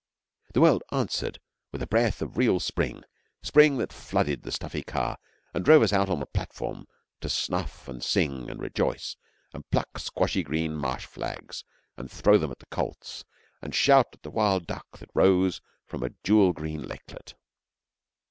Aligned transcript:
The 0.53 0.61
world 0.61 0.81
answered 0.91 1.37
with 1.71 1.83
a 1.83 1.85
breath 1.85 2.23
of 2.23 2.35
real 2.35 2.59
spring 2.59 3.03
spring 3.43 3.77
that 3.77 3.93
flooded 3.93 4.41
the 4.41 4.51
stuffy 4.51 4.81
car 4.81 5.19
and 5.53 5.63
drove 5.63 5.83
us 5.83 5.93
out 5.93 6.09
on 6.09 6.19
the 6.19 6.25
platform 6.25 6.87
to 7.19 7.29
snuff 7.29 7.87
and 7.87 8.03
sing 8.03 8.49
and 8.49 8.59
rejoice 8.59 9.15
and 9.53 9.69
pluck 9.69 9.99
squashy 9.99 10.41
green 10.41 10.75
marsh 10.75 11.05
flags 11.05 11.63
and 11.97 12.09
throw 12.11 12.39
them 12.39 12.49
at 12.49 12.57
the 12.57 12.65
colts, 12.65 13.25
and 13.61 13.75
shout 13.75 14.07
at 14.13 14.23
the 14.23 14.31
wild 14.31 14.65
duck 14.65 14.97
that 14.97 15.11
rose 15.13 15.61
from 15.85 16.01
a 16.01 16.09
jewel 16.23 16.51
green 16.51 16.81
lakelet. 16.81 17.35